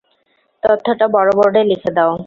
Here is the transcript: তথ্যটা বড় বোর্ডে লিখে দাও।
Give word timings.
তথ্যটা 0.63 1.05
বড় 1.15 1.29
বোর্ডে 1.37 1.61
লিখে 1.69 1.91
দাও। 1.97 2.11